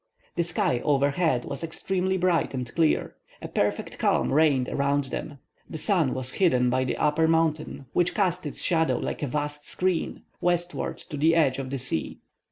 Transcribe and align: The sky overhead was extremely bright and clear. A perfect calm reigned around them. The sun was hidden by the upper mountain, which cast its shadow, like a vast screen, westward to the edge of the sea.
The 0.35 0.41
sky 0.41 0.79
overhead 0.79 1.45
was 1.45 1.63
extremely 1.63 2.17
bright 2.17 2.55
and 2.55 2.67
clear. 2.73 3.13
A 3.39 3.47
perfect 3.47 3.99
calm 3.99 4.33
reigned 4.33 4.67
around 4.67 5.03
them. 5.11 5.37
The 5.69 5.77
sun 5.77 6.15
was 6.15 6.31
hidden 6.31 6.71
by 6.71 6.85
the 6.85 6.97
upper 6.97 7.27
mountain, 7.27 7.85
which 7.93 8.15
cast 8.15 8.47
its 8.47 8.63
shadow, 8.63 8.97
like 8.97 9.21
a 9.21 9.27
vast 9.27 9.67
screen, 9.67 10.23
westward 10.41 10.97
to 11.11 11.17
the 11.17 11.35
edge 11.35 11.59
of 11.59 11.69
the 11.69 11.77
sea. 11.77 12.17